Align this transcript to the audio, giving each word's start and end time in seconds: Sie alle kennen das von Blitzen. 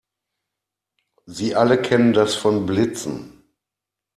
Sie 1.27 1.53
alle 1.53 1.79
kennen 1.79 2.13
das 2.13 2.33
von 2.33 2.65
Blitzen. 2.65 3.43